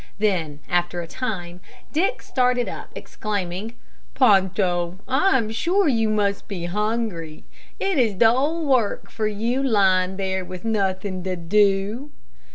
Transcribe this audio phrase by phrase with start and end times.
[0.17, 1.59] Then, after a time,
[1.93, 3.75] Dick started up, exclaiming,
[4.15, 7.43] "Ponto, I am sure you must be hungry;
[7.79, 12.09] it is dull work for you lying there with nothing to do."